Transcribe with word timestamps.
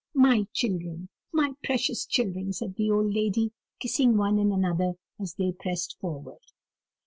"My 0.15 0.47
children, 0.51 1.09
my 1.31 1.53
precious 1.63 2.07
children!" 2.07 2.53
said 2.53 2.73
the 2.75 2.89
old 2.89 3.13
lady, 3.13 3.51
kissing 3.79 4.17
one 4.17 4.39
and 4.39 4.51
another 4.51 4.93
as 5.19 5.35
they 5.35 5.51
pressed 5.51 5.95
forward. 5.99 6.41